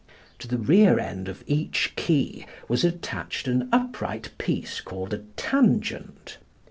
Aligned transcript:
To 0.39 0.47
the 0.47 0.57
rear 0.57 0.97
end 0.97 1.27
of 1.27 1.43
each 1.45 1.93
key 1.95 2.47
was 2.67 2.83
attached 2.83 3.47
an 3.47 3.69
upright 3.71 4.31
piece 4.39 4.81
called 4.81 5.13
a 5.13 5.19
tangent. 5.37 6.39